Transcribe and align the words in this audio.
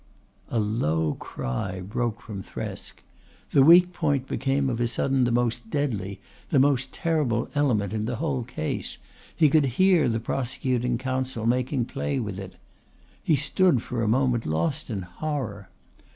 A 0.49 0.59
low 0.59 1.13
cry 1.19 1.79
broke 1.79 2.21
from 2.23 2.41
Thresk. 2.41 3.03
The 3.51 3.61
weak 3.61 3.93
point 3.93 4.25
became 4.27 4.67
of 4.67 4.79
a 4.81 4.87
sudden 4.87 5.25
the 5.25 5.31
most 5.31 5.69
deadly, 5.69 6.19
the 6.49 6.57
most 6.57 6.91
terrible 6.91 7.49
element 7.53 7.93
in 7.93 8.05
the 8.05 8.15
whole 8.15 8.43
case. 8.43 8.97
He 9.35 9.47
could 9.47 9.65
hear 9.77 10.09
the 10.09 10.19
prosecuting 10.19 10.97
counsel 10.97 11.45
making 11.45 11.85
play 11.85 12.19
with 12.19 12.39
it. 12.39 12.55
He 13.21 13.35
stood 13.35 13.83
for 13.83 14.01
a 14.01 14.07
moment 14.07 14.47
lost 14.47 14.89
in 14.89 15.03
horror. 15.03 15.69